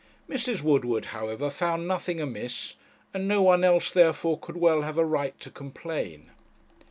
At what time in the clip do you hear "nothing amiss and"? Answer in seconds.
1.87-3.27